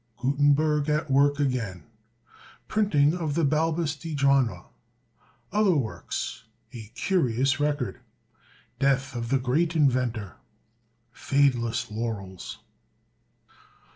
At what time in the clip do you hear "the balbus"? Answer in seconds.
3.35-3.95